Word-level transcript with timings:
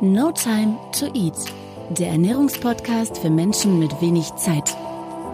No 0.00 0.30
Time 0.30 0.78
to 0.92 1.06
Eat, 1.06 1.34
der 1.90 2.10
Ernährungspodcast 2.10 3.18
für 3.18 3.30
Menschen 3.30 3.80
mit 3.80 4.00
wenig 4.00 4.32
Zeit 4.36 4.76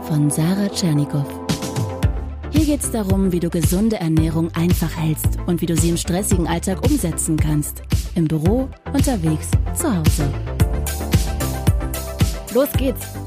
von 0.05 0.31
Sarah 0.31 0.71
Tschernikow. 0.71 1.27
Hier 2.51 2.65
geht 2.65 2.81
es 2.81 2.91
darum, 2.91 3.31
wie 3.31 3.41
du 3.41 3.51
gesunde 3.51 3.97
Ernährung 3.97 4.51
einfach 4.55 4.97
hältst 4.97 5.39
und 5.45 5.61
wie 5.61 5.67
du 5.67 5.77
sie 5.77 5.91
im 5.91 5.99
stressigen 5.99 6.47
Alltag 6.47 6.83
umsetzen 6.83 7.37
kannst. 7.37 7.83
Im 8.15 8.27
Büro, 8.27 8.71
unterwegs, 8.91 9.51
zu 9.75 9.95
Hause. 9.95 10.33
Los 12.55 12.73
geht's! 12.73 13.24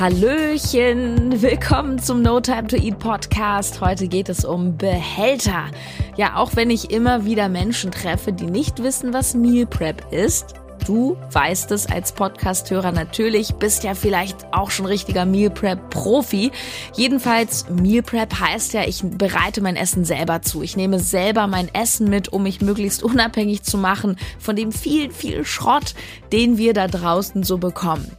Hallöchen, 0.00 1.42
willkommen 1.42 1.98
zum 1.98 2.22
No 2.22 2.40
Time 2.40 2.66
to 2.68 2.76
Eat 2.76 2.98
Podcast. 2.98 3.82
Heute 3.82 4.08
geht 4.08 4.30
es 4.30 4.46
um 4.46 4.78
Behälter. 4.78 5.64
Ja, 6.16 6.36
auch 6.36 6.56
wenn 6.56 6.70
ich 6.70 6.90
immer 6.90 7.26
wieder 7.26 7.50
Menschen 7.50 7.90
treffe, 7.90 8.32
die 8.32 8.46
nicht 8.46 8.82
wissen, 8.82 9.12
was 9.12 9.34
Meal 9.34 9.66
Prep 9.66 10.10
ist. 10.10 10.54
Du 10.86 11.18
weißt 11.32 11.70
es 11.72 11.86
als 11.86 12.12
Podcasthörer 12.12 12.92
natürlich, 12.92 13.56
bist 13.56 13.84
ja 13.84 13.94
vielleicht 13.94 14.54
auch 14.54 14.70
schon 14.70 14.86
richtiger 14.86 15.26
Meal 15.26 15.50
Prep 15.50 15.90
Profi. 15.90 16.50
Jedenfalls 16.94 17.68
Meal 17.68 18.02
Prep 18.02 18.40
heißt 18.40 18.72
ja, 18.72 18.84
ich 18.84 19.02
bereite 19.04 19.60
mein 19.60 19.76
Essen 19.76 20.06
selber 20.06 20.40
zu. 20.40 20.62
Ich 20.62 20.78
nehme 20.78 20.98
selber 20.98 21.46
mein 21.46 21.68
Essen 21.74 22.08
mit, 22.08 22.32
um 22.32 22.44
mich 22.44 22.62
möglichst 22.62 23.02
unabhängig 23.02 23.64
zu 23.64 23.76
machen 23.76 24.16
von 24.38 24.56
dem 24.56 24.72
vielen, 24.72 25.10
vielen 25.10 25.44
Schrott, 25.44 25.94
den 26.32 26.56
wir 26.56 26.72
da 26.72 26.88
draußen 26.88 27.42
so 27.42 27.58
bekommen. 27.58 28.10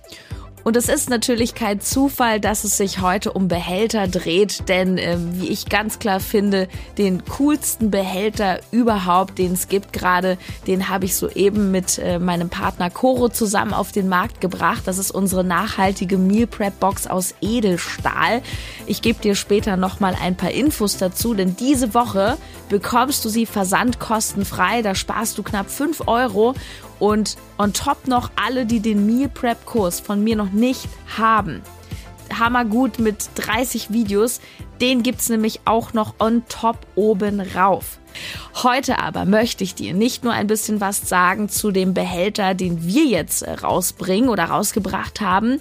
Und 0.64 0.78
es 0.78 0.90
ist 0.90 1.10
natürlich 1.10 1.56
kein 1.56 1.82
Zufall, 1.82 2.40
dass 2.40 2.64
es 2.64 2.78
sich 2.78 3.02
heute 3.02 3.34
um 3.34 3.48
Behälter 3.48 4.08
dreht, 4.08 4.70
denn 4.70 4.98
äh, 4.98 5.18
wie 5.34 5.50
ich 5.50 5.68
ganz 5.68 5.98
klar 6.00 6.20
finde, 6.20 6.68
den 6.98 7.26
coolsten 7.26 7.90
Behälter 7.90 8.60
überhaupt, 8.72 9.40
den 9.40 9.54
es 9.54 9.68
gibt 9.68 9.92
gerade, 9.92 10.38
den 10.68 10.90
habe 10.90 11.06
ich 11.06 11.16
soeben 11.16 11.72
mit 11.72 11.98
äh, 11.98 12.20
meinem 12.20 12.50
Partner 12.50 12.90
Coro 12.90 13.30
zusammen 13.30 13.74
auf 13.74 13.92
den 13.92 14.08
Markt 14.08 14.40
gebracht. 14.40 14.84
Das 14.86 15.00
ist 15.00 15.12
unsere 15.12 15.44
nachhaltige 15.44 16.18
Meal 16.18 16.48
Prep 16.48 16.80
Box 16.80 17.08
aus 17.08 17.34
Edelstahl. 17.42 18.42
Ich 18.86 19.02
gebe 19.02 19.20
dir 19.20 19.36
später 19.36 19.78
nochmal 19.78 20.16
ein 20.22 20.36
paar 20.36 20.52
Infos 20.52 20.98
dazu, 20.98 21.34
denn 21.34 21.56
diese 21.56 21.94
Woche 21.94 22.38
bekommst 22.70 23.26
du 23.26 23.30
sie 23.30 23.46
versandkostenfrei. 23.46 24.82
Da 24.82 24.94
sparst 24.94 25.38
du 25.38 25.44
knapp 25.44 25.70
5 25.70 26.08
Euro 26.08 26.54
und 27.02 27.36
on 27.58 27.74
top 27.74 28.08
noch 28.08 28.30
alle, 28.36 28.66
die 28.66 28.80
den 28.80 29.06
Meal 29.08 29.28
Prep 29.28 29.66
Kurs 29.66 30.00
von 30.00 30.24
mir 30.24 30.36
noch 30.36 30.52
nicht 30.52 30.88
haben. 31.18 31.62
Hammergut 32.40 33.00
mit 33.00 33.30
30 33.36 33.92
Videos. 33.92 34.40
Den 34.80 35.04
gibt's 35.04 35.28
nämlich 35.28 35.62
auch 35.66 35.94
noch 35.94 36.16
on 36.20 36.44
top 36.48 36.78
oben 36.96 37.42
rauf. 37.42 38.00
Heute 38.64 39.00
aber 39.00 39.26
möchte 39.26 39.64
ich 39.64 39.74
dir 39.76 39.94
nicht 39.94 40.24
nur 40.24 40.34
ein 40.34 40.48
bisschen 40.48 40.80
was 40.80 41.10
sagen 41.10 41.50
zu 41.50 41.72
dem 41.72 41.94
Behälter, 41.94 42.54
den 42.54 42.86
wir 42.86 43.06
jetzt 43.06 43.42
äh, 43.42 43.52
rausbringen 43.52 44.30
oder 44.30 44.46
rausgebracht 44.46 45.22
haben, 45.22 45.60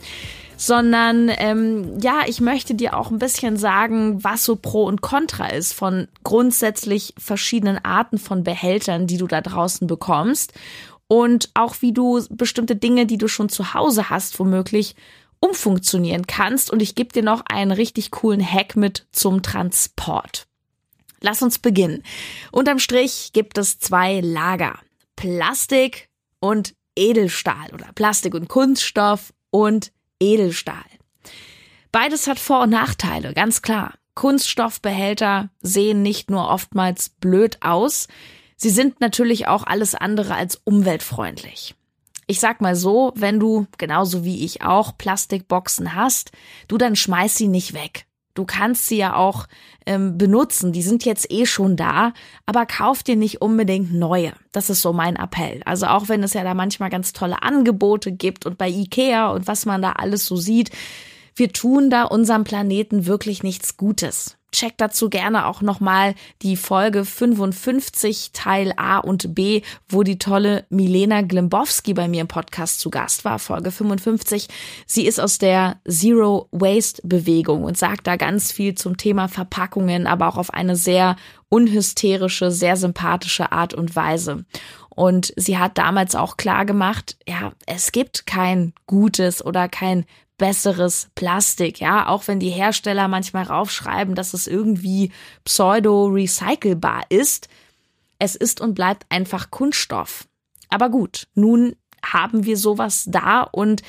sondern 0.57 1.31
ähm, 1.39 1.99
ja, 2.01 2.23
ich 2.27 2.43
möchte 2.43 2.75
dir 2.75 2.95
auch 2.95 3.11
ein 3.11 3.19
bisschen 3.19 3.57
sagen, 3.57 4.23
was 4.23 4.45
so 4.45 4.57
Pro 4.57 4.85
und 4.85 5.01
Contra 5.01 5.47
ist 5.47 5.73
von 5.73 6.07
grundsätzlich 6.23 7.15
verschiedenen 7.17 7.83
Arten 7.83 8.19
von 8.19 8.45
Behältern, 8.45 9.07
die 9.07 9.17
du 9.17 9.27
da 9.27 9.41
draußen 9.41 9.87
bekommst 9.87 10.53
und 11.11 11.51
auch 11.55 11.75
wie 11.81 11.93
du 11.93 12.25
bestimmte 12.31 12.77
Dinge, 12.77 13.05
die 13.05 13.19
du 13.19 13.27
schon 13.27 13.49
zu 13.49 13.75
Hause 13.75 14.11
hast, 14.11 14.39
womöglich 14.39 14.95
umfunktionieren 15.41 16.29
kannst. 16.29 16.71
Und 16.71 16.81
ich 16.81 16.95
gebe 16.95 17.13
dir 17.13 17.25
noch 17.25 17.43
einen 17.47 17.73
richtig 17.73 18.13
coolen 18.13 18.41
Hack 18.41 18.77
mit 18.77 19.09
zum 19.11 19.43
Transport. 19.43 20.47
Lass 21.21 21.43
uns 21.43 21.59
beginnen. 21.59 22.05
Unterm 22.53 22.79
Strich 22.79 23.33
gibt 23.33 23.59
es 23.59 23.81
zwei 23.81 24.21
Lager. 24.21 24.79
Plastik 25.17 26.11
und 26.39 26.77
Edelstahl 26.95 27.75
oder 27.75 27.91
Plastik 27.97 28.35
und 28.35 28.47
Kunststoff 28.47 29.35
und 29.51 29.91
Edelstahl. 30.21 30.77
Beides 31.91 32.29
hat 32.29 32.39
Vor- 32.39 32.63
und 32.63 32.71
Nachteile, 32.71 33.35
ganz 33.35 33.63
klar. 33.63 33.95
Kunststoffbehälter 34.15 35.51
sehen 35.61 36.03
nicht 36.03 36.31
nur 36.31 36.49
oftmals 36.49 37.09
blöd 37.09 37.59
aus, 37.63 38.07
Sie 38.63 38.69
sind 38.69 39.01
natürlich 39.01 39.49
auch 39.49 39.65
alles 39.65 39.95
andere 39.95 40.35
als 40.35 40.61
umweltfreundlich. 40.65 41.75
Ich 42.27 42.41
sag 42.41 42.61
mal 42.61 42.77
so, 42.77 43.11
wenn 43.17 43.41
du, 43.41 43.67
genauso 43.79 44.23
wie 44.23 44.45
ich 44.45 44.61
auch, 44.61 44.99
Plastikboxen 44.99 45.95
hast, 45.95 46.33
du 46.69 46.77
dann 46.77 46.95
schmeiß 46.95 47.37
sie 47.37 47.49
nicht 47.49 47.73
weg. 47.73 48.05
Du 48.35 48.45
kannst 48.45 48.87
sie 48.87 48.99
ja 48.99 49.17
auch 49.17 49.47
ähm, 49.87 50.19
benutzen, 50.19 50.73
die 50.73 50.83
sind 50.83 51.07
jetzt 51.07 51.33
eh 51.33 51.47
schon 51.47 51.77
da, 51.77 52.13
aber 52.45 52.67
kauf 52.67 53.03
dir 53.03 53.17
nicht 53.17 53.41
unbedingt 53.41 53.95
neue. 53.95 54.35
Das 54.53 54.69
ist 54.69 54.83
so 54.83 54.93
mein 54.93 55.17
Appell. 55.17 55.63
Also 55.65 55.87
auch 55.87 56.11
wenn 56.11 56.23
es 56.23 56.35
ja 56.35 56.45
da 56.45 56.53
manchmal 56.53 56.91
ganz 56.91 57.15
tolle 57.15 57.43
Angebote 57.43 58.13
gibt 58.13 58.45
und 58.45 58.59
bei 58.59 58.69
Ikea 58.69 59.31
und 59.31 59.47
was 59.47 59.65
man 59.65 59.81
da 59.81 59.93
alles 59.93 60.27
so 60.27 60.37
sieht, 60.37 60.71
wir 61.35 61.51
tun 61.51 61.89
da 61.89 62.05
unserem 62.05 62.45
Planeten 62.45 63.07
wirklich 63.07 63.43
nichts 63.43 63.79
Gutes. 63.79 64.37
Check 64.53 64.79
dazu 64.79 65.09
gerne 65.09 65.47
auch 65.47 65.63
nochmal 65.63 66.15
die 66.43 66.57
Folge 66.57 67.05
55 67.05 68.31
Teil 68.33 68.73
A 68.77 68.99
und 68.99 69.35
B, 69.35 69.63
wo 69.89 70.03
die 70.03 70.19
tolle 70.19 70.65
Milena 70.71 71.23
Glimbowski 71.23 71.95
bei 71.95 72.09
mir 72.09 72.23
im 72.23 72.29
Podcast 72.29 72.81
zu 72.81 72.91
Gast 72.91 73.25
war, 73.25 73.39
Folge 73.39 73.71
55. 73.71 74.49
Sie 74.87 75.07
ist 75.07 75.21
aus 75.21 75.39
der 75.39 75.77
Zero 75.89 76.49
Waste 76.51 77.03
Bewegung 77.05 77.65
und 77.65 77.79
sagt 77.79 78.07
da 78.07 78.17
ganz 78.17 78.53
viel 78.53 78.75
zum 78.75 78.97
Thema 78.97 79.29
Verpackungen, 79.29 80.07
aber 80.07 80.29
auch 80.29 80.37
auf 80.37 80.53
eine 80.53 80.77
sehr 80.77 81.17
unhysterische, 81.49 82.51
sehr 82.51 82.77
sympathische 82.77 83.53
Art 83.53 83.75
und 83.75 83.95
Weise. 83.97 84.45
Und 84.89 85.33
sie 85.37 85.59
hat 85.59 85.79
damals 85.79 86.15
auch 86.15 86.37
klar 86.37 86.65
gemacht, 86.65 87.17
ja, 87.27 87.53
es 87.67 87.93
gibt 87.93 88.27
kein 88.27 88.75
gutes 88.87 89.45
oder 89.45 89.69
kein 89.69 90.05
besseres 90.41 91.09
Plastik, 91.15 91.81
ja, 91.81 92.09
auch 92.09 92.27
wenn 92.27 92.41
die 92.41 92.49
Hersteller 92.49 93.09
manchmal 93.09 93.45
raufschreiben, 93.45 94.15
dass 94.15 94.33
es 94.33 94.47
irgendwie 94.47 95.13
pseudo-recycelbar 95.45 97.03
ist. 97.11 97.49
Es 98.19 98.37
ist 98.37 98.63
und 98.63 98.75
bleibt 98.75 99.05
einfach 99.11 99.51
Kunststoff. 99.51 100.27
Aber 100.71 100.89
gut, 100.89 101.29
nun 101.35 101.77
haben 102.03 102.47
wir 102.47 102.57
sowas 102.57 103.05
da 103.07 103.43
und 103.43 103.83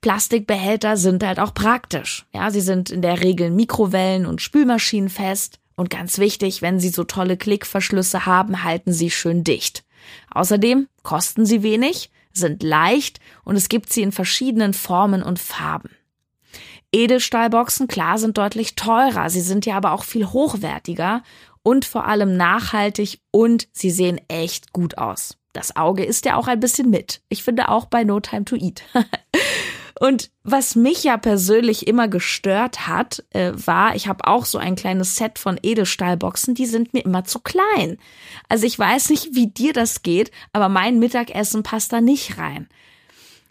Plastikbehälter 0.00 0.96
sind 0.96 1.22
halt 1.22 1.38
auch 1.38 1.52
praktisch. 1.52 2.24
Ja, 2.32 2.50
sie 2.50 2.62
sind 2.62 2.88
in 2.88 3.02
der 3.02 3.22
Regel 3.22 3.50
Mikrowellen 3.50 4.24
und 4.24 4.40
Spülmaschinen 4.40 5.10
fest 5.10 5.58
und 5.76 5.90
ganz 5.90 6.16
wichtig, 6.16 6.62
wenn 6.62 6.80
sie 6.80 6.88
so 6.88 7.04
tolle 7.04 7.36
Klickverschlüsse 7.36 8.24
haben, 8.24 8.64
halten 8.64 8.94
sie 8.94 9.10
schön 9.10 9.44
dicht. 9.44 9.84
Außerdem 10.30 10.88
kosten 11.02 11.44
sie 11.44 11.62
wenig 11.62 12.10
sind 12.32 12.62
leicht 12.62 13.20
und 13.44 13.56
es 13.56 13.68
gibt 13.68 13.92
sie 13.92 14.02
in 14.02 14.12
verschiedenen 14.12 14.74
Formen 14.74 15.22
und 15.22 15.38
Farben. 15.38 15.90
Edelstahlboxen, 16.92 17.86
klar, 17.86 18.18
sind 18.18 18.36
deutlich 18.36 18.74
teurer, 18.74 19.30
sie 19.30 19.40
sind 19.40 19.66
ja 19.66 19.76
aber 19.76 19.92
auch 19.92 20.04
viel 20.04 20.26
hochwertiger 20.26 21.22
und 21.62 21.84
vor 21.84 22.06
allem 22.06 22.36
nachhaltig 22.36 23.20
und 23.30 23.68
sie 23.72 23.90
sehen 23.90 24.20
echt 24.28 24.72
gut 24.72 24.98
aus. 24.98 25.36
Das 25.52 25.76
Auge 25.76 26.04
ist 26.04 26.24
ja 26.26 26.36
auch 26.36 26.46
ein 26.46 26.60
bisschen 26.60 26.90
mit. 26.90 27.22
Ich 27.28 27.42
finde 27.42 27.68
auch 27.68 27.86
bei 27.86 28.04
No 28.04 28.20
Time 28.20 28.44
to 28.44 28.56
Eat. 28.56 28.82
Und 29.98 30.30
was 30.42 30.76
mich 30.76 31.04
ja 31.04 31.16
persönlich 31.16 31.86
immer 31.86 32.08
gestört 32.08 32.86
hat, 32.86 33.24
äh, 33.30 33.52
war, 33.54 33.94
ich 33.94 34.08
habe 34.08 34.26
auch 34.26 34.44
so 34.44 34.58
ein 34.58 34.76
kleines 34.76 35.16
Set 35.16 35.38
von 35.38 35.58
Edelstahlboxen, 35.62 36.54
die 36.54 36.66
sind 36.66 36.94
mir 36.94 37.04
immer 37.04 37.24
zu 37.24 37.40
klein. 37.40 37.98
Also 38.48 38.66
ich 38.66 38.78
weiß 38.78 39.10
nicht, 39.10 39.34
wie 39.34 39.48
dir 39.48 39.72
das 39.72 40.02
geht, 40.02 40.30
aber 40.52 40.68
mein 40.68 40.98
Mittagessen 40.98 41.62
passt 41.62 41.92
da 41.92 42.00
nicht 42.00 42.38
rein. 42.38 42.68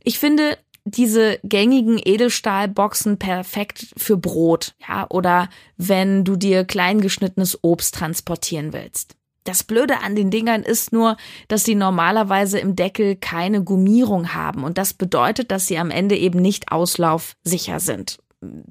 Ich 0.03 0.19
finde 0.19 0.57
diese 0.85 1.39
gängigen 1.43 1.99
Edelstahlboxen 2.03 3.19
perfekt 3.19 3.87
für 3.97 4.17
Brot, 4.17 4.75
ja, 4.87 5.05
oder 5.09 5.49
wenn 5.77 6.23
du 6.23 6.35
dir 6.35 6.65
kleingeschnittenes 6.65 7.63
Obst 7.63 7.95
transportieren 7.95 8.73
willst. 8.73 9.18
Das 9.43 9.63
Blöde 9.63 10.01
an 10.01 10.15
den 10.15 10.31
Dingern 10.31 10.63
ist 10.63 10.91
nur, 10.91 11.17
dass 11.47 11.63
sie 11.63 11.75
normalerweise 11.75 12.59
im 12.59 12.75
Deckel 12.75 13.15
keine 13.15 13.63
Gummierung 13.63 14.33
haben 14.33 14.63
und 14.63 14.77
das 14.77 14.93
bedeutet, 14.93 15.51
dass 15.51 15.67
sie 15.67 15.77
am 15.77 15.91
Ende 15.91 16.17
eben 16.17 16.39
nicht 16.39 16.71
auslaufsicher 16.71 17.79
sind. 17.79 18.19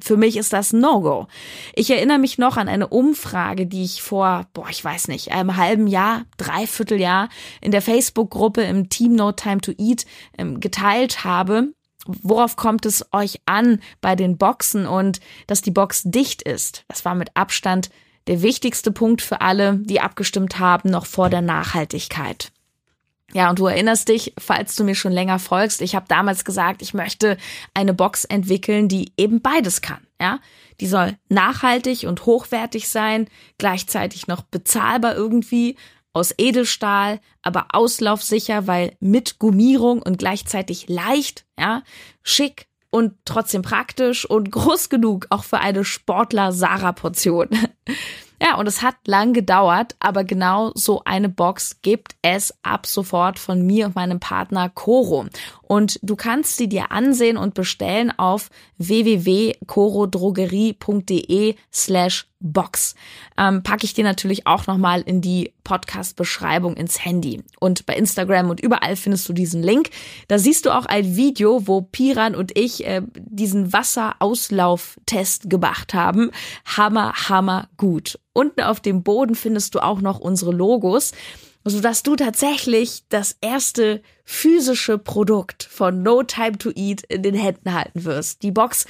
Für 0.02 0.16
mich 0.16 0.38
ist 0.38 0.54
das 0.54 0.72
No-Go. 0.72 1.26
Ich 1.74 1.90
erinnere 1.90 2.18
mich 2.18 2.38
noch 2.38 2.56
an 2.56 2.68
eine 2.68 2.88
Umfrage, 2.88 3.66
die 3.66 3.84
ich 3.84 4.00
vor, 4.00 4.46
boah, 4.54 4.68
ich 4.70 4.82
weiß 4.82 5.08
nicht, 5.08 5.32
einem 5.32 5.56
halben 5.56 5.86
Jahr, 5.86 6.24
dreiviertel 6.38 6.98
Jahr 6.98 7.28
in 7.60 7.70
der 7.70 7.82
Facebook-Gruppe 7.82 8.62
im 8.62 8.88
Team 8.88 9.14
No 9.14 9.32
Time 9.32 9.60
to 9.60 9.72
Eat 9.76 10.06
ähm, 10.38 10.60
geteilt 10.60 11.24
habe. 11.24 11.74
Worauf 12.06 12.56
kommt 12.56 12.86
es 12.86 13.04
euch 13.12 13.40
an 13.44 13.80
bei 14.00 14.16
den 14.16 14.38
Boxen 14.38 14.86
und 14.86 15.20
dass 15.46 15.60
die 15.60 15.70
Box 15.70 16.02
dicht 16.04 16.40
ist? 16.40 16.84
Das 16.88 17.04
war 17.04 17.14
mit 17.14 17.36
Abstand 17.36 17.90
der 18.28 18.42
wichtigste 18.42 18.92
Punkt 18.92 19.22
für 19.22 19.40
alle, 19.40 19.76
die 19.78 20.00
abgestimmt 20.00 20.58
haben, 20.58 20.90
noch 20.90 21.06
vor 21.06 21.30
der 21.30 21.42
Nachhaltigkeit. 21.42 22.52
Ja, 23.34 23.50
und 23.50 23.58
du 23.58 23.66
erinnerst 23.66 24.08
dich, 24.08 24.32
falls 24.38 24.74
du 24.76 24.84
mir 24.84 24.94
schon 24.94 25.12
länger 25.12 25.38
folgst, 25.38 25.82
ich 25.82 25.94
habe 25.94 26.06
damals 26.08 26.44
gesagt, 26.44 26.80
ich 26.80 26.94
möchte 26.94 27.36
eine 27.74 27.92
Box 27.92 28.24
entwickeln, 28.24 28.88
die 28.88 29.12
eben 29.18 29.42
beides 29.42 29.82
kann. 29.82 30.06
Ja, 30.20 30.40
die 30.80 30.86
soll 30.86 31.16
nachhaltig 31.28 32.04
und 32.04 32.26
hochwertig 32.26 32.88
sein, 32.88 33.28
gleichzeitig 33.58 34.26
noch 34.26 34.42
bezahlbar 34.42 35.14
irgendwie, 35.14 35.76
aus 36.14 36.34
Edelstahl, 36.36 37.20
aber 37.42 37.68
auslaufsicher, 37.70 38.66
weil 38.66 38.96
mit 38.98 39.38
Gummierung 39.38 40.02
und 40.02 40.18
gleichzeitig 40.18 40.88
leicht, 40.88 41.44
ja, 41.58 41.82
schick 42.22 42.66
und 42.90 43.14
trotzdem 43.24 43.62
praktisch 43.62 44.24
und 44.28 44.50
groß 44.50 44.88
genug 44.88 45.26
auch 45.30 45.44
für 45.44 45.58
eine 45.58 45.84
Sportler-Sarah-Portion. 45.84 47.48
Ja, 48.40 48.56
und 48.56 48.68
es 48.68 48.82
hat 48.82 48.94
lang 49.06 49.32
gedauert, 49.32 49.96
aber 49.98 50.22
genau 50.22 50.70
so 50.74 51.02
eine 51.04 51.28
Box 51.28 51.82
gibt 51.82 52.14
es 52.22 52.54
ab 52.62 52.86
sofort 52.86 53.36
von 53.36 53.66
mir 53.66 53.86
und 53.86 53.96
meinem 53.96 54.20
Partner 54.20 54.68
Coro. 54.68 55.26
Und 55.68 56.00
du 56.02 56.16
kannst 56.16 56.56
sie 56.56 56.68
dir 56.68 56.90
ansehen 56.92 57.36
und 57.36 57.52
bestellen 57.52 58.10
auf 58.18 58.48
www.corodrogerie.de 58.78 61.56
slash 61.70 62.26
Box. 62.40 62.94
Ähm, 63.36 63.64
packe 63.64 63.84
ich 63.84 63.94
dir 63.94 64.04
natürlich 64.04 64.46
auch 64.46 64.66
nochmal 64.66 65.02
in 65.02 65.20
die 65.20 65.52
Podcast-Beschreibung 65.64 66.74
ins 66.74 67.04
Handy. 67.04 67.42
Und 67.60 67.84
bei 67.84 67.94
Instagram 67.94 68.48
und 68.48 68.60
überall 68.60 68.96
findest 68.96 69.28
du 69.28 69.34
diesen 69.34 69.62
Link. 69.62 69.90
Da 70.28 70.38
siehst 70.38 70.64
du 70.64 70.70
auch 70.70 70.86
ein 70.86 71.16
Video, 71.16 71.66
wo 71.66 71.82
Piran 71.82 72.34
und 72.34 72.56
ich 72.56 72.86
äh, 72.86 73.02
diesen 73.14 73.70
Wasserauslauftest 73.72 75.50
gemacht 75.50 75.92
haben. 75.92 76.30
Hammer, 76.64 77.12
hammer 77.28 77.68
gut. 77.76 78.18
Unten 78.32 78.62
auf 78.62 78.80
dem 78.80 79.02
Boden 79.02 79.34
findest 79.34 79.74
du 79.74 79.80
auch 79.80 80.00
noch 80.00 80.18
unsere 80.18 80.52
Logos 80.52 81.12
sodass 81.68 82.02
du 82.02 82.16
tatsächlich 82.16 83.04
das 83.08 83.36
erste 83.40 84.02
physische 84.24 84.98
Produkt 84.98 85.64
von 85.64 86.02
No 86.02 86.22
Time 86.22 86.58
to 86.58 86.70
Eat 86.74 87.02
in 87.08 87.22
den 87.22 87.34
Händen 87.34 87.72
halten 87.72 88.04
wirst. 88.04 88.42
Die 88.42 88.52
Box 88.52 88.86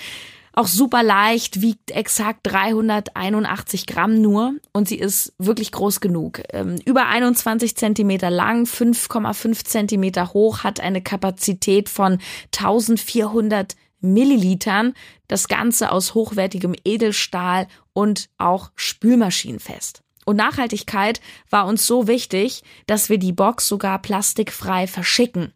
auch 0.58 0.66
super 0.66 1.04
leicht, 1.04 1.60
wiegt 1.60 1.92
exakt 1.92 2.40
381 2.42 3.86
Gramm 3.86 4.20
nur 4.20 4.54
und 4.72 4.88
sie 4.88 4.98
ist 4.98 5.32
wirklich 5.38 5.70
groß 5.70 6.00
genug. 6.00 6.42
Ähm, 6.52 6.80
über 6.84 7.06
21 7.06 7.76
Zentimeter 7.76 8.28
lang, 8.28 8.64
5,5 8.64 9.64
Zentimeter 9.64 10.32
hoch, 10.32 10.64
hat 10.64 10.80
eine 10.80 11.00
Kapazität 11.00 11.88
von 11.88 12.18
1400 12.56 13.76
Millilitern. 14.00 14.94
Das 15.28 15.46
Ganze 15.46 15.92
aus 15.92 16.14
hochwertigem 16.14 16.74
Edelstahl 16.84 17.68
und 17.92 18.28
auch 18.36 18.72
spülmaschinenfest. 18.74 20.02
Und 20.28 20.36
Nachhaltigkeit 20.36 21.22
war 21.48 21.66
uns 21.66 21.86
so 21.86 22.06
wichtig, 22.06 22.62
dass 22.86 23.08
wir 23.08 23.16
die 23.16 23.32
Box 23.32 23.66
sogar 23.66 23.98
plastikfrei 23.98 24.86
verschicken. 24.86 25.54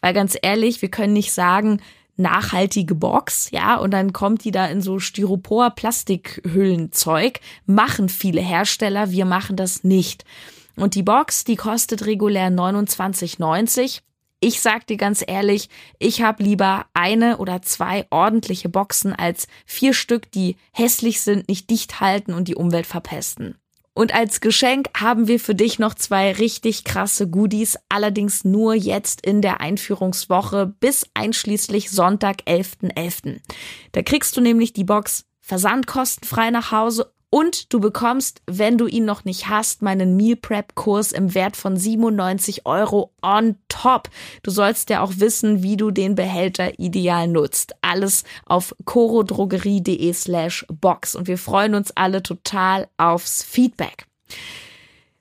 Weil 0.00 0.14
ganz 0.14 0.34
ehrlich, 0.40 0.80
wir 0.80 0.88
können 0.88 1.12
nicht 1.12 1.30
sagen, 1.30 1.82
nachhaltige 2.16 2.94
Box, 2.94 3.50
ja, 3.50 3.76
und 3.76 3.90
dann 3.90 4.14
kommt 4.14 4.44
die 4.44 4.50
da 4.50 4.64
in 4.64 4.80
so 4.80 4.98
Styropor 4.98 5.72
Plastikhüllenzeug, 5.72 7.40
machen 7.66 8.08
viele 8.08 8.40
Hersteller, 8.40 9.10
wir 9.10 9.26
machen 9.26 9.56
das 9.56 9.84
nicht. 9.84 10.24
Und 10.74 10.94
die 10.94 11.02
Box, 11.02 11.44
die 11.44 11.56
kostet 11.56 12.06
regulär 12.06 12.48
29,90. 12.48 14.00
Ich 14.40 14.62
sag 14.62 14.86
dir 14.86 14.96
ganz 14.96 15.22
ehrlich, 15.26 15.68
ich 15.98 16.22
habe 16.22 16.42
lieber 16.42 16.86
eine 16.94 17.36
oder 17.36 17.60
zwei 17.60 18.06
ordentliche 18.08 18.70
Boxen 18.70 19.12
als 19.12 19.48
vier 19.66 19.92
Stück, 19.92 20.32
die 20.32 20.56
hässlich 20.72 21.20
sind, 21.20 21.46
nicht 21.46 21.68
dicht 21.68 22.00
halten 22.00 22.32
und 22.32 22.48
die 22.48 22.54
Umwelt 22.54 22.86
verpesten. 22.86 23.56
Und 23.94 24.12
als 24.12 24.40
Geschenk 24.40 24.88
haben 24.96 25.28
wir 25.28 25.38
für 25.38 25.54
dich 25.54 25.78
noch 25.78 25.94
zwei 25.94 26.32
richtig 26.32 26.82
krasse 26.82 27.28
Goodies, 27.30 27.78
allerdings 27.88 28.44
nur 28.44 28.74
jetzt 28.74 29.24
in 29.24 29.40
der 29.40 29.60
Einführungswoche 29.60 30.66
bis 30.80 31.06
einschließlich 31.14 31.90
Sonntag, 31.90 32.42
11.11. 32.46 32.92
.11. 32.96 33.40
Da 33.92 34.02
kriegst 34.02 34.36
du 34.36 34.40
nämlich 34.40 34.72
die 34.72 34.84
Box 34.84 35.26
versandkostenfrei 35.40 36.50
nach 36.50 36.72
Hause 36.72 37.13
und 37.34 37.72
du 37.72 37.80
bekommst, 37.80 38.42
wenn 38.46 38.78
du 38.78 38.86
ihn 38.86 39.04
noch 39.04 39.24
nicht 39.24 39.48
hast, 39.48 39.82
meinen 39.82 40.16
Meal 40.16 40.36
Prep 40.36 40.76
Kurs 40.76 41.10
im 41.10 41.34
Wert 41.34 41.56
von 41.56 41.76
97 41.76 42.64
Euro 42.64 43.10
on 43.22 43.56
top. 43.68 44.08
Du 44.44 44.52
sollst 44.52 44.88
ja 44.88 45.00
auch 45.00 45.14
wissen, 45.16 45.60
wie 45.64 45.76
du 45.76 45.90
den 45.90 46.14
Behälter 46.14 46.78
ideal 46.78 47.26
nutzt. 47.26 47.74
Alles 47.80 48.22
auf 48.46 48.72
corodrogerie.de 48.84 50.12
slash 50.12 50.64
box. 50.68 51.16
Und 51.16 51.26
wir 51.26 51.36
freuen 51.36 51.74
uns 51.74 51.90
alle 51.96 52.22
total 52.22 52.86
aufs 52.98 53.42
Feedback. 53.42 54.06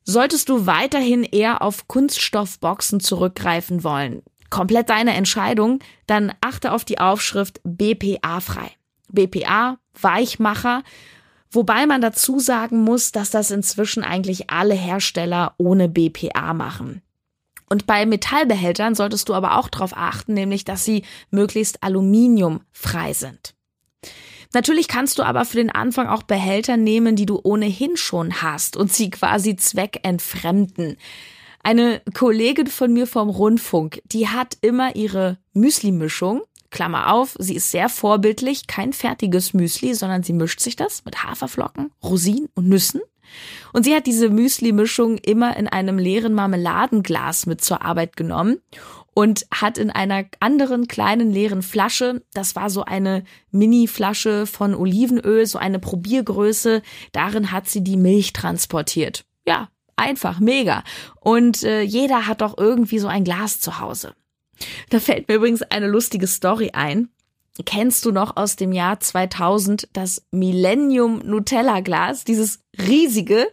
Solltest 0.04 0.50
du 0.50 0.68
weiterhin 0.68 1.24
eher 1.24 1.63
auf 1.63 1.88
Kunststoffboxen 1.88 3.00
zurückgreifen 3.00 3.83
wollen, 3.83 4.21
komplett 4.51 4.92
deine 4.92 5.15
Entscheidung, 5.15 5.80
dann 6.06 6.31
achte 6.42 6.74
auf 6.74 6.86
die 6.86 7.00
Aufschrift 7.00 7.60
BPA 7.63 8.39
frei. 8.39 8.69
BPA, 9.12 9.80
Weichmacher, 10.00 10.83
Wobei 11.53 11.85
man 11.85 12.01
dazu 12.01 12.39
sagen 12.39 12.81
muss, 12.83 13.11
dass 13.11 13.29
das 13.29 13.51
inzwischen 13.51 14.03
eigentlich 14.03 14.50
alle 14.50 14.73
Hersteller 14.73 15.53
ohne 15.57 15.88
BPA 15.88 16.53
machen. 16.53 17.03
Und 17.69 17.85
bei 17.85 18.05
Metallbehältern 18.05 18.95
solltest 18.95 19.29
du 19.29 19.33
aber 19.33 19.57
auch 19.57 19.69
darauf 19.69 19.95
achten, 19.95 20.33
nämlich 20.33 20.65
dass 20.65 20.83
sie 20.83 21.03
möglichst 21.29 21.83
aluminiumfrei 21.83 23.13
sind. 23.13 23.55
Natürlich 24.53 24.88
kannst 24.88 25.17
du 25.17 25.23
aber 25.23 25.45
für 25.45 25.57
den 25.57 25.71
Anfang 25.71 26.07
auch 26.07 26.23
Behälter 26.23 26.77
nehmen, 26.77 27.15
die 27.15 27.25
du 27.25 27.39
ohnehin 27.44 27.97
schon 27.97 28.41
hast 28.41 28.77
und 28.77 28.91
sie 28.91 29.09
quasi 29.09 29.55
zweckentfremden. 29.55 30.97
Eine 31.63 32.01
Kollegin 32.13 32.67
von 32.67 32.91
mir 32.94 33.07
vom 33.07 33.29
Rundfunk, 33.29 34.01
die 34.05 34.27
hat 34.27 34.57
immer 34.61 34.95
ihre 34.95 35.38
Müsli-Mischung 35.53 36.41
Klammer 36.74 37.14
auf, 37.14 37.38
sie 37.40 37.56
ist 37.56 37.72
sehr 37.72 37.88
vorbildlich, 37.88 38.68
kein 38.68 38.92
fertiges 38.92 39.54
Müsli, 39.54 39.94
sondern 39.94 40.24
sie 40.24 40.34
mischt 40.34 40.60
sich 40.60 40.75
das 40.75 41.06
mit 41.06 41.24
Haferflocken, 41.24 41.92
Rosinen 42.04 42.50
und 42.56 42.68
Nüssen. 42.68 43.00
Und 43.72 43.86
sie 43.86 43.96
hat 43.96 44.06
diese 44.06 44.30
Müsli-Mischung 44.30 45.18
immer 45.18 45.56
in 45.56 45.68
einem 45.68 45.98
leeren 45.98 46.34
Marmeladenglas 46.34 47.46
mit 47.46 47.64
zur 47.64 47.84
Arbeit 47.84 48.18
genommen 48.18 48.60
und 49.14 49.46
hat 49.54 49.78
in 49.78 49.92
einer 49.92 50.25
anderen 50.40 50.88
kleinen 50.88 51.31
leeren 51.31 51.62
Flasche, 51.62 52.24
das 52.34 52.56
war 52.56 52.70
so 52.70 52.84
eine 52.84 53.24
Mini-Flasche 53.52 54.46
von 54.48 54.75
Olivenöl, 54.75 55.46
so 55.46 55.60
eine 55.60 55.80
Probiergröße, 55.80 56.81
darin 57.12 57.52
hat 57.52 57.70
sie 57.70 57.84
die 57.84 57.98
Milch 57.98 58.34
transportiert. 58.34 59.25
Ja, 59.46 59.70
einfach, 59.96 60.40
mega. 60.40 60.84
Und 61.20 61.64
äh, 61.64 61.81
jeder 61.81 62.28
hat 62.28 62.42
doch 62.42 62.58
irgendwie 62.58 63.00
so 63.00 63.08
ein 63.08 63.24
Glas 63.24 63.60
zu 63.60 63.80
Hause. 63.80 64.16
Da 64.89 65.00
fällt 65.00 65.27
mir 65.27 65.35
übrigens 65.35 65.61
eine 65.63 65.88
lustige 65.88 66.27
Story 66.27 66.71
ein. 66.73 67.09
Kennst 67.65 68.05
du 68.05 68.11
noch 68.11 68.35
aus 68.35 68.55
dem 68.55 68.71
Jahr 68.71 69.00
2000 69.00 69.88
das 69.94 70.23
Millennium 70.31 71.19
Nutella 71.19 71.81
Glas, 71.81 72.23
dieses 72.23 72.61
riesige? 72.79 73.47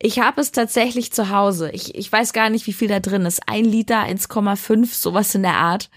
Ich 0.00 0.18
habe 0.18 0.40
es 0.40 0.52
tatsächlich 0.52 1.12
zu 1.12 1.30
Hause. 1.30 1.70
Ich, 1.70 1.94
ich 1.94 2.10
weiß 2.10 2.32
gar 2.32 2.50
nicht, 2.50 2.66
wie 2.66 2.72
viel 2.72 2.88
da 2.88 3.00
drin 3.00 3.26
ist. 3.26 3.48
Ein 3.48 3.64
Liter, 3.64 4.02
1,5, 4.02 4.86
sowas 4.94 5.34
in 5.34 5.42
der 5.42 5.56
Art 5.56 5.90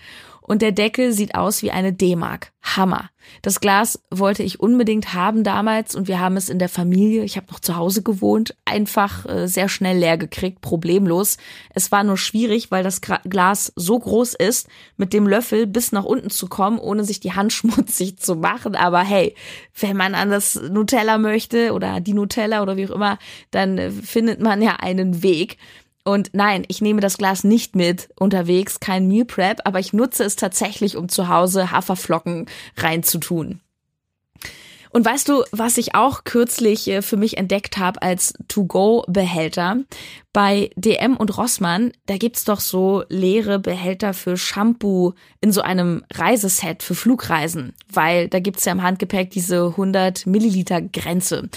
und 0.48 0.62
der 0.62 0.72
Deckel 0.72 1.12
sieht 1.12 1.36
aus 1.36 1.62
wie 1.62 1.72
eine 1.72 1.94
D-Mark. 1.94 2.54
Hammer. 2.64 3.10
Das 3.42 3.60
Glas 3.60 4.02
wollte 4.10 4.44
ich 4.44 4.60
unbedingt 4.60 5.14
haben 5.14 5.44
damals 5.44 5.94
und 5.94 6.08
wir 6.08 6.20
haben 6.20 6.38
es 6.38 6.48
in 6.48 6.60
der 6.60 6.70
Familie, 6.70 7.24
ich 7.24 7.36
habe 7.36 7.48
noch 7.52 7.60
zu 7.60 7.76
Hause 7.76 8.02
gewohnt, 8.02 8.56
einfach 8.64 9.26
äh, 9.26 9.48
sehr 9.48 9.68
schnell 9.68 9.98
leer 9.98 10.18
gekriegt, 10.18 10.62
problemlos. 10.62 11.38
Es 11.74 11.92
war 11.92 12.06
nur 12.06 12.18
schwierig, 12.18 12.72
weil 12.72 12.84
das 12.84 13.02
Glas 13.02 13.74
so 13.76 14.00
groß 14.00 14.36
ist, 14.36 14.70
mit 14.96 15.12
dem 15.12 15.28
Löffel 15.28 15.68
bis 15.68 15.92
nach 15.92 16.06
unten 16.06 16.30
zu 16.30 16.48
kommen, 16.48 16.80
ohne 16.80 17.04
sich 17.04 17.20
die 17.20 17.34
Hand 17.34 17.52
schmutzig 17.54 18.18
zu 18.18 18.36
machen. 18.36 18.76
Aber 18.76 19.02
hey, 19.02 19.36
wenn 19.80 19.98
man 19.98 20.16
an 20.16 20.30
das 20.30 20.56
Nutella 20.56 21.18
möchte 21.18 21.74
oder 21.74 22.00
die 22.00 22.14
Nutella 22.14 22.62
oder 22.62 22.78
wie 22.78 22.88
auch 22.88 22.96
immer, 22.96 23.20
dann 23.52 23.78
äh, 23.78 23.92
findet 23.92 24.40
man 24.40 24.62
ja 24.62 24.78
einen 24.78 25.22
Weg. 25.24 25.58
Und 26.08 26.30
nein, 26.32 26.64
ich 26.70 26.80
nehme 26.80 27.02
das 27.02 27.18
Glas 27.18 27.44
nicht 27.44 27.76
mit 27.76 28.08
unterwegs, 28.16 28.80
kein 28.80 29.10
Meal 29.10 29.26
Prep, 29.26 29.60
aber 29.66 29.80
ich 29.80 29.92
nutze 29.92 30.24
es 30.24 30.38
tatsächlich, 30.38 30.96
um 30.96 31.10
zu 31.10 31.28
Hause 31.28 31.72
Haferflocken 31.72 32.46
reinzutun. 32.78 33.60
Und 34.90 35.06
weißt 35.06 35.28
du, 35.28 35.44
was 35.52 35.78
ich 35.78 35.96
auch 35.96 36.24
kürzlich 36.24 36.88
äh, 36.88 37.02
für 37.02 37.18
mich 37.18 37.38
entdeckt 37.38 37.78
habe 37.78 38.02
als 38.02 38.34
To-Go-Behälter? 38.48 39.80
Bei 40.32 40.70
DM 40.78 41.18
und 41.18 41.38
Rossmann, 41.38 41.92
da 42.06 42.16
gibt's 42.16 42.46
doch 42.46 42.62
so 42.62 43.04
leere 43.10 43.60
Behälter 43.60 44.14
für 44.14 44.38
Shampoo 44.38 45.12
in 45.42 45.52
so 45.52 45.62
einem 45.62 46.06
Reiseset 46.14 46.84
für 46.84 46.96
Flugreisen, 46.96 47.74
weil 47.92 48.30
da 48.30 48.40
gibt's 48.40 48.64
ja 48.64 48.72
im 48.72 48.82
Handgepäck 48.82 49.32
diese 49.32 49.66
100 49.66 50.26
Milliliter 50.26 50.82
Grenze. 50.82 51.50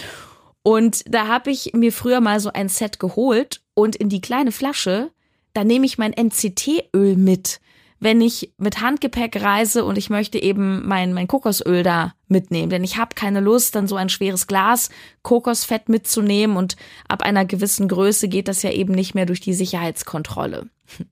Und 0.62 1.04
da 1.07 1.28
habe 1.28 1.50
ich 1.50 1.73
mir 1.73 1.92
früher 1.92 2.21
mal 2.21 2.40
so 2.40 2.52
ein 2.52 2.69
Set 2.69 2.99
geholt 2.99 3.61
und 3.80 3.96
in 3.96 4.08
die 4.08 4.20
kleine 4.20 4.52
Flasche, 4.52 5.10
da 5.54 5.64
nehme 5.64 5.87
ich 5.87 5.99
mein 5.99 6.12
NCT-Öl 6.12 7.16
mit, 7.16 7.60
wenn 7.99 8.20
ich 8.20 8.52
mit 8.58 8.80
Handgepäck 8.80 9.42
reise 9.42 9.84
und 9.84 9.99
ich 9.99 10.10
möchte 10.10 10.40
eben 10.40 10.87
mein, 10.87 11.12
mein 11.12 11.26
Kokosöl 11.26 11.82
da 11.82 12.14
mitnehmen. 12.28 12.70
Denn 12.70 12.84
ich 12.84 12.96
habe 12.96 13.14
keine 13.14 13.40
Lust, 13.40 13.75
dann 13.75 13.88
so 13.88 13.96
ein 13.96 14.08
schweres 14.08 14.46
Glas 14.46 14.90
Kokosfett 15.22 15.88
mitzunehmen 15.88 16.56
und 16.56 16.76
ab 17.08 17.22
einer 17.22 17.44
gewissen 17.44 17.88
Größe 17.88 18.28
geht 18.28 18.49
das 18.49 18.62
ja 18.62 18.70
eben 18.70 18.94
nicht 18.94 19.14
mehr 19.14 19.26
durch 19.26 19.40
die 19.40 19.54
Sicherheitskontrolle. 19.54 20.68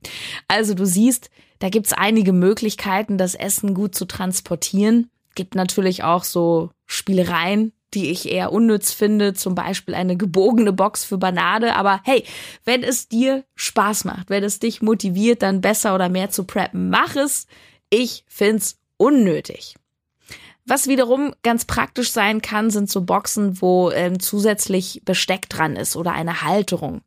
Also 0.48 0.74
du 0.74 0.84
siehst, 0.84 1.30
da 1.58 1.68
gibt's 1.68 1.92
einige 1.92 2.32
Möglichkeiten, 2.32 3.18
das 3.18 3.34
Essen 3.34 3.74
gut 3.74 3.94
zu 3.94 4.06
transportieren. 4.06 5.10
Gibt 5.34 5.54
natürlich 5.54 6.02
auch 6.02 6.24
so 6.24 6.70
Spielereien, 6.86 7.72
die 7.94 8.10
ich 8.10 8.30
eher 8.30 8.52
unnütz 8.52 8.92
finde, 8.92 9.34
zum 9.34 9.54
Beispiel 9.54 9.94
eine 9.94 10.16
gebogene 10.16 10.72
Box 10.72 11.04
für 11.04 11.18
Banane. 11.18 11.76
Aber 11.76 12.00
hey, 12.04 12.24
wenn 12.64 12.82
es 12.82 13.08
dir 13.08 13.44
Spaß 13.54 14.04
macht, 14.04 14.30
wenn 14.30 14.44
es 14.44 14.58
dich 14.58 14.82
motiviert, 14.82 15.42
dann 15.42 15.60
besser 15.60 15.94
oder 15.94 16.08
mehr 16.08 16.30
zu 16.30 16.44
preppen, 16.44 16.90
mach 16.90 17.16
es. 17.16 17.46
Ich 17.90 18.24
find's 18.28 18.78
unnötig. 18.96 19.76
Was 20.66 20.86
wiederum 20.86 21.34
ganz 21.42 21.64
praktisch 21.64 22.12
sein 22.12 22.42
kann, 22.42 22.68
sind 22.68 22.90
so 22.90 23.00
Boxen, 23.00 23.62
wo 23.62 23.90
ähm, 23.90 24.20
zusätzlich 24.20 25.00
Besteck 25.04 25.48
dran 25.48 25.76
ist 25.76 25.96
oder 25.96 26.12
eine 26.12 26.42
Halterung. 26.42 27.00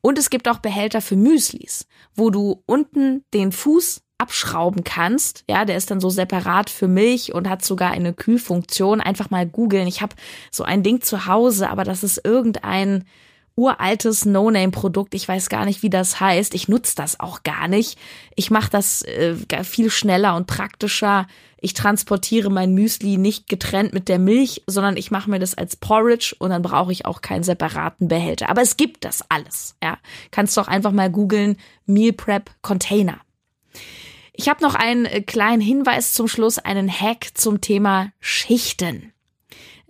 Und 0.00 0.18
es 0.18 0.30
gibt 0.30 0.48
auch 0.48 0.58
Behälter 0.58 1.02
für 1.02 1.16
Müslis, 1.16 1.86
wo 2.14 2.30
du 2.30 2.62
unten 2.64 3.22
den 3.34 3.52
Fuß 3.52 4.00
abschrauben 4.22 4.84
kannst. 4.84 5.44
Ja, 5.48 5.64
der 5.64 5.76
ist 5.76 5.90
dann 5.90 6.00
so 6.00 6.08
separat 6.08 6.70
für 6.70 6.88
Milch 6.88 7.34
und 7.34 7.48
hat 7.48 7.64
sogar 7.64 7.90
eine 7.90 8.14
Kühlfunktion. 8.14 9.00
Einfach 9.00 9.30
mal 9.30 9.46
googeln. 9.46 9.88
Ich 9.88 10.00
habe 10.00 10.14
so 10.50 10.62
ein 10.62 10.82
Ding 10.82 11.02
zu 11.02 11.26
Hause, 11.26 11.68
aber 11.68 11.84
das 11.84 12.04
ist 12.04 12.24
irgendein 12.24 13.04
uraltes 13.56 14.24
No-Name-Produkt. 14.24 15.14
Ich 15.14 15.28
weiß 15.28 15.48
gar 15.48 15.64
nicht, 15.64 15.82
wie 15.82 15.90
das 15.90 16.20
heißt. 16.20 16.54
Ich 16.54 16.68
nutze 16.68 16.94
das 16.96 17.20
auch 17.20 17.42
gar 17.42 17.68
nicht. 17.68 17.98
Ich 18.34 18.50
mache 18.50 18.70
das 18.70 19.02
äh, 19.02 19.34
viel 19.64 19.90
schneller 19.90 20.36
und 20.36 20.46
praktischer. 20.46 21.26
Ich 21.60 21.74
transportiere 21.74 22.50
mein 22.50 22.74
Müsli 22.74 23.18
nicht 23.18 23.48
getrennt 23.48 23.92
mit 23.92 24.08
der 24.08 24.18
Milch, 24.18 24.62
sondern 24.66 24.96
ich 24.96 25.10
mache 25.10 25.30
mir 25.30 25.38
das 25.38 25.54
als 25.54 25.76
Porridge 25.76 26.34
und 26.38 26.50
dann 26.50 26.62
brauche 26.62 26.92
ich 26.92 27.06
auch 27.06 27.20
keinen 27.20 27.44
separaten 27.44 28.08
Behälter. 28.08 28.48
Aber 28.48 28.62
es 28.62 28.76
gibt 28.76 29.04
das 29.04 29.22
alles. 29.28 29.76
Ja, 29.82 29.98
kannst 30.30 30.56
doch 30.56 30.68
einfach 30.68 30.92
mal 30.92 31.10
googeln 31.10 31.56
Meal 31.86 32.12
Prep 32.12 32.50
Container. 32.62 33.20
Ich 34.32 34.48
habe 34.48 34.62
noch 34.62 34.74
einen 34.74 35.04
äh, 35.04 35.22
kleinen 35.22 35.60
Hinweis 35.60 36.14
zum 36.14 36.28
Schluss, 36.28 36.58
einen 36.58 36.90
Hack 36.90 37.28
zum 37.34 37.60
Thema 37.60 38.12
Schichten. 38.20 39.12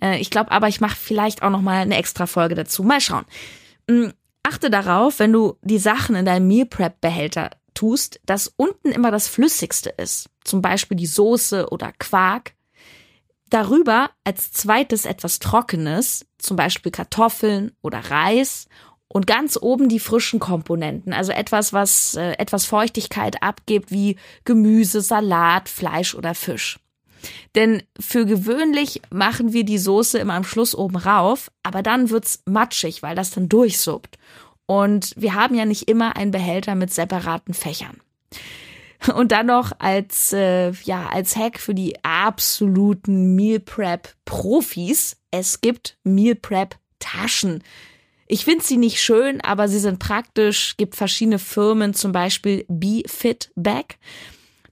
Äh, 0.02 0.20
ich 0.20 0.30
glaube 0.30 0.50
aber, 0.50 0.68
ich 0.68 0.80
mache 0.80 0.96
vielleicht 0.96 1.42
auch 1.42 1.50
noch 1.50 1.62
mal 1.62 1.82
eine 1.82 1.96
extra 1.96 2.26
Folge 2.26 2.54
dazu. 2.54 2.82
Mal 2.82 3.00
schauen. 3.00 3.24
Hm, 3.88 4.12
achte 4.42 4.70
darauf, 4.70 5.18
wenn 5.18 5.32
du 5.32 5.56
die 5.62 5.78
Sachen 5.78 6.16
in 6.16 6.26
deinem 6.26 6.48
Meal 6.48 6.66
Prep 6.66 7.00
Behälter 7.00 7.50
tust, 7.74 8.20
dass 8.26 8.52
unten 8.56 8.88
immer 8.88 9.10
das 9.10 9.28
Flüssigste 9.28 9.90
ist. 9.90 10.28
Zum 10.44 10.60
Beispiel 10.60 10.96
die 10.96 11.06
Soße 11.06 11.68
oder 11.70 11.92
Quark. 11.98 12.54
Darüber 13.48 14.10
als 14.24 14.52
zweites 14.52 15.04
etwas 15.04 15.38
Trockenes, 15.38 16.26
zum 16.38 16.56
Beispiel 16.56 16.90
Kartoffeln 16.90 17.72
oder 17.82 17.98
Reis 17.98 18.66
und 19.12 19.26
ganz 19.26 19.58
oben 19.60 19.90
die 19.90 20.00
frischen 20.00 20.40
Komponenten, 20.40 21.12
also 21.12 21.32
etwas, 21.32 21.74
was 21.74 22.14
äh, 22.14 22.32
etwas 22.38 22.64
Feuchtigkeit 22.64 23.42
abgibt, 23.42 23.90
wie 23.90 24.16
Gemüse, 24.46 25.02
Salat, 25.02 25.68
Fleisch 25.68 26.14
oder 26.14 26.34
Fisch. 26.34 26.78
Denn 27.54 27.82
für 28.00 28.24
gewöhnlich 28.24 29.02
machen 29.10 29.52
wir 29.52 29.64
die 29.64 29.76
Soße 29.76 30.18
immer 30.18 30.32
am 30.32 30.44
Schluss 30.44 30.74
oben 30.74 30.96
rauf, 30.96 31.50
aber 31.62 31.82
dann 31.82 32.08
wird's 32.08 32.42
matschig, 32.46 33.02
weil 33.02 33.14
das 33.14 33.30
dann 33.30 33.50
durchsuppt. 33.50 34.16
Und 34.64 35.12
wir 35.16 35.34
haben 35.34 35.54
ja 35.54 35.66
nicht 35.66 35.90
immer 35.90 36.16
einen 36.16 36.30
Behälter 36.30 36.74
mit 36.74 36.92
separaten 36.92 37.52
Fächern. 37.52 37.98
Und 39.14 39.30
dann 39.30 39.46
noch 39.46 39.72
als, 39.78 40.32
äh, 40.32 40.70
ja, 40.84 41.08
als 41.08 41.36
Hack 41.36 41.58
für 41.58 41.74
die 41.74 42.02
absoluten 42.02 43.34
Meal 43.34 43.60
Prep 43.60 44.14
Profis. 44.24 45.18
Es 45.30 45.60
gibt 45.60 45.98
Meal 46.02 46.34
Prep 46.34 46.76
Taschen. 46.98 47.62
Ich 48.32 48.46
finde 48.46 48.64
sie 48.64 48.78
nicht 48.78 49.02
schön, 49.02 49.42
aber 49.42 49.68
sie 49.68 49.78
sind 49.78 49.98
praktisch. 49.98 50.78
Gibt 50.78 50.96
verschiedene 50.96 51.38
Firmen, 51.38 51.92
zum 51.92 52.12
Beispiel 52.12 52.64
Be 52.66 53.02
Fit 53.04 53.52
Bag. 53.56 53.98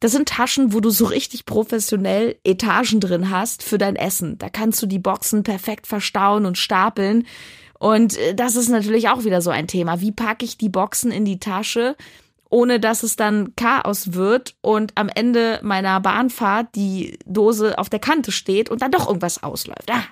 Das 0.00 0.12
sind 0.12 0.30
Taschen, 0.30 0.72
wo 0.72 0.80
du 0.80 0.88
so 0.88 1.04
richtig 1.04 1.44
professionell 1.44 2.38
Etagen 2.42 3.00
drin 3.00 3.28
hast 3.28 3.62
für 3.62 3.76
dein 3.76 3.96
Essen. 3.96 4.38
Da 4.38 4.48
kannst 4.48 4.80
du 4.80 4.86
die 4.86 4.98
Boxen 4.98 5.42
perfekt 5.42 5.86
verstauen 5.86 6.46
und 6.46 6.56
stapeln. 6.56 7.26
Und 7.78 8.16
äh, 8.16 8.34
das 8.34 8.56
ist 8.56 8.70
natürlich 8.70 9.10
auch 9.10 9.24
wieder 9.24 9.42
so 9.42 9.50
ein 9.50 9.68
Thema. 9.68 10.00
Wie 10.00 10.12
packe 10.12 10.46
ich 10.46 10.56
die 10.56 10.70
Boxen 10.70 11.12
in 11.12 11.26
die 11.26 11.38
Tasche, 11.38 11.96
ohne 12.48 12.80
dass 12.80 13.02
es 13.02 13.16
dann 13.16 13.52
Chaos 13.56 14.14
wird 14.14 14.54
und 14.62 14.92
am 14.94 15.10
Ende 15.10 15.60
meiner 15.62 16.00
Bahnfahrt 16.00 16.74
die 16.76 17.18
Dose 17.26 17.78
auf 17.78 17.90
der 17.90 18.00
Kante 18.00 18.32
steht 18.32 18.70
und 18.70 18.80
dann 18.80 18.90
doch 18.90 19.06
irgendwas 19.06 19.42
ausläuft. 19.42 19.90
Ah. 19.90 20.04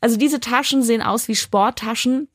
Also 0.00 0.16
diese 0.16 0.40
Taschen 0.40 0.82
sehen 0.82 1.00
aus 1.00 1.28
wie 1.28 1.36
Sporttaschen. 1.36 2.26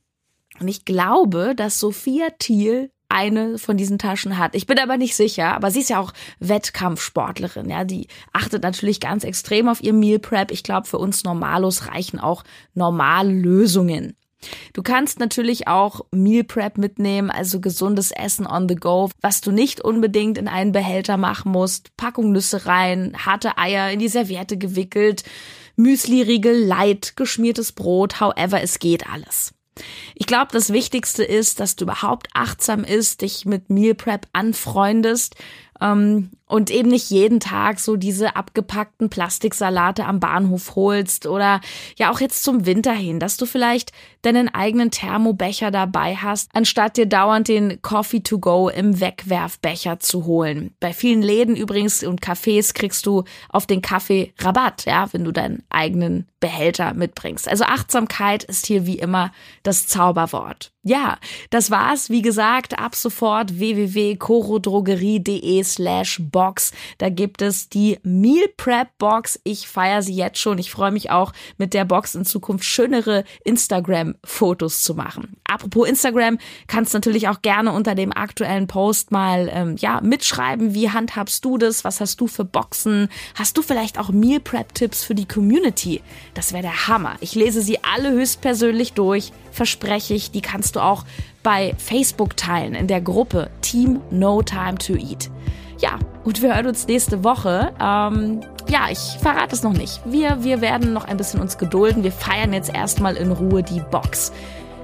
Und 0.60 0.68
ich 0.68 0.84
glaube, 0.84 1.54
dass 1.54 1.78
Sophia 1.78 2.28
Thiel 2.38 2.90
eine 3.08 3.58
von 3.58 3.76
diesen 3.76 3.98
Taschen 3.98 4.38
hat. 4.38 4.54
Ich 4.54 4.66
bin 4.66 4.78
aber 4.78 4.96
nicht 4.96 5.14
sicher, 5.14 5.54
aber 5.54 5.70
sie 5.70 5.80
ist 5.80 5.90
ja 5.90 6.00
auch 6.00 6.12
Wettkampfsportlerin, 6.40 7.70
ja, 7.70 7.84
die 7.84 8.08
achtet 8.32 8.62
natürlich 8.62 9.00
ganz 9.00 9.24
extrem 9.24 9.68
auf 9.68 9.82
ihr 9.82 9.92
Meal 9.92 10.18
Prep. 10.18 10.50
Ich 10.50 10.62
glaube, 10.62 10.88
für 10.88 10.98
uns 10.98 11.24
Normalos 11.24 11.86
reichen 11.86 12.18
auch 12.18 12.42
normale 12.74 13.32
Lösungen. 13.32 14.16
Du 14.72 14.82
kannst 14.82 15.18
natürlich 15.18 15.66
auch 15.66 16.02
Meal 16.10 16.44
Prep 16.44 16.78
mitnehmen, 16.78 17.30
also 17.30 17.60
gesundes 17.60 18.10
Essen 18.10 18.46
on 18.46 18.68
the 18.68 18.74
go, 18.74 19.10
was 19.20 19.40
du 19.40 19.50
nicht 19.50 19.80
unbedingt 19.80 20.36
in 20.36 20.48
einen 20.48 20.72
Behälter 20.72 21.16
machen 21.16 21.52
musst. 21.52 21.96
Packung 21.96 22.32
Nüsse 22.32 22.66
rein, 22.66 23.16
harte 23.24 23.56
Eier 23.56 23.90
in 23.90 23.98
die 23.98 24.08
Serviette 24.08 24.58
gewickelt, 24.58 25.24
Müsli-Riegel, 25.76 26.64
light, 26.64 27.16
geschmiertes 27.16 27.72
Brot, 27.72 28.20
however, 28.20 28.62
es 28.62 28.78
geht 28.78 29.08
alles. 29.08 29.55
Ich 30.14 30.26
glaube, 30.26 30.52
das 30.52 30.72
Wichtigste 30.72 31.24
ist, 31.24 31.60
dass 31.60 31.76
du 31.76 31.84
überhaupt 31.84 32.28
achtsam 32.34 32.84
ist, 32.84 33.22
dich 33.22 33.44
mit 33.44 33.70
Meal 33.70 33.94
Prep 33.94 34.26
anfreundest 34.32 35.36
und 35.78 36.70
eben 36.70 36.88
nicht 36.88 37.10
jeden 37.10 37.40
Tag 37.40 37.80
so 37.80 37.96
diese 37.96 38.36
abgepackten 38.36 39.10
Plastiksalate 39.10 40.04
am 40.04 40.20
Bahnhof 40.20 40.76
holst 40.76 41.26
oder 41.26 41.60
ja 41.98 42.12
auch 42.12 42.20
jetzt 42.20 42.44
zum 42.44 42.66
Winter 42.66 42.92
hin, 42.92 43.18
dass 43.18 43.36
du 43.36 43.46
vielleicht 43.46 43.92
deinen 44.22 44.54
eigenen 44.54 44.90
Thermobecher 44.90 45.70
dabei 45.70 46.16
hast, 46.16 46.50
anstatt 46.54 46.96
dir 46.96 47.06
dauernd 47.06 47.48
den 47.48 47.82
Coffee 47.82 48.20
to 48.20 48.38
go 48.38 48.68
im 48.68 49.00
Wegwerfbecher 49.00 49.98
zu 50.00 50.24
holen. 50.24 50.74
Bei 50.80 50.92
vielen 50.92 51.22
Läden 51.22 51.56
übrigens 51.56 52.04
und 52.04 52.22
Cafés 52.22 52.74
kriegst 52.74 53.06
du 53.06 53.24
auf 53.48 53.66
den 53.66 53.82
Kaffee 53.82 54.32
Rabatt, 54.38 54.84
ja, 54.86 55.12
wenn 55.12 55.24
du 55.24 55.32
deinen 55.32 55.64
eigenen 55.68 56.28
Behälter 56.38 56.94
mitbringst. 56.94 57.48
Also 57.48 57.64
Achtsamkeit 57.64 58.44
ist 58.44 58.66
hier 58.66 58.86
wie 58.86 58.98
immer 58.98 59.32
das 59.62 59.88
Zauberwort. 59.88 60.70
Ja, 60.82 61.18
das 61.50 61.72
war's. 61.72 62.10
Wie 62.10 62.22
gesagt, 62.22 62.78
ab 62.78 62.94
sofort 62.94 63.58
www.corodrogerie.de 63.58 65.64
slash 65.66 66.20
Box. 66.22 66.72
Da 66.98 67.08
gibt 67.08 67.42
es 67.42 67.68
die 67.68 67.98
Meal 68.02 68.48
Prep 68.56 68.88
Box. 68.98 69.38
Ich 69.44 69.68
feiere 69.68 70.02
sie 70.02 70.14
jetzt 70.14 70.38
schon. 70.38 70.58
Ich 70.58 70.70
freue 70.70 70.90
mich 70.90 71.10
auch, 71.10 71.32
mit 71.58 71.74
der 71.74 71.84
Box 71.84 72.14
in 72.14 72.24
Zukunft 72.24 72.64
schönere 72.64 73.24
Instagram-Fotos 73.44 74.82
zu 74.82 74.94
machen. 74.94 75.36
Apropos 75.44 75.88
Instagram, 75.88 76.38
kannst 76.66 76.94
natürlich 76.94 77.28
auch 77.28 77.42
gerne 77.42 77.72
unter 77.72 77.94
dem 77.94 78.12
aktuellen 78.12 78.66
Post 78.66 79.10
mal 79.10 79.50
ähm, 79.52 79.76
ja 79.78 80.00
mitschreiben. 80.00 80.74
Wie 80.74 80.90
handhabst 80.90 81.44
du 81.44 81.58
das? 81.58 81.84
Was 81.84 82.00
hast 82.00 82.20
du 82.20 82.26
für 82.26 82.44
Boxen? 82.44 83.08
Hast 83.34 83.56
du 83.56 83.62
vielleicht 83.62 83.98
auch 83.98 84.10
Meal 84.10 84.40
Prep 84.40 84.74
Tipps 84.74 85.04
für 85.04 85.14
die 85.14 85.26
Community? 85.26 86.02
Das 86.34 86.52
wäre 86.52 86.62
der 86.62 86.88
Hammer. 86.88 87.16
Ich 87.20 87.34
lese 87.34 87.60
sie 87.60 87.82
alle 87.82 88.10
höchstpersönlich 88.12 88.92
durch. 88.92 89.32
Verspreche 89.52 90.14
ich. 90.14 90.30
Die 90.30 90.42
kannst 90.42 90.76
du 90.76 90.80
auch 90.80 91.04
bei 91.46 91.76
Facebook 91.78 92.36
teilen 92.36 92.74
in 92.74 92.88
der 92.88 93.00
Gruppe 93.00 93.50
Team 93.60 94.00
No 94.10 94.42
Time 94.42 94.74
to 94.78 94.94
Eat. 94.94 95.30
Ja, 95.78 96.00
und 96.24 96.42
wir 96.42 96.52
hören 96.52 96.66
uns 96.66 96.88
nächste 96.88 97.22
Woche. 97.22 97.72
Ähm, 97.80 98.40
ja, 98.68 98.88
ich 98.90 98.98
verrate 99.20 99.54
es 99.54 99.62
noch 99.62 99.72
nicht. 99.72 100.00
Wir, 100.06 100.42
wir 100.42 100.60
werden 100.60 100.92
noch 100.92 101.04
ein 101.04 101.16
bisschen 101.16 101.40
uns 101.40 101.56
gedulden. 101.56 102.02
Wir 102.02 102.10
feiern 102.10 102.52
jetzt 102.52 102.74
erstmal 102.74 103.14
in 103.16 103.30
Ruhe 103.30 103.62
die 103.62 103.80
Box. 103.92 104.32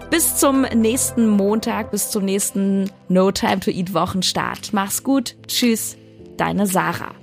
Bis 0.08 0.36
zum 0.36 0.62
nächsten 0.62 1.26
Montag, 1.26 1.90
bis 1.90 2.10
zum 2.10 2.24
nächsten 2.24 2.92
No 3.08 3.32
Time 3.32 3.58
to 3.58 3.72
Eat 3.72 3.92
Wochenstart. 3.92 4.72
Mach's 4.72 5.02
gut. 5.02 5.34
Tschüss, 5.48 5.96
deine 6.36 6.68
Sarah. 6.68 7.21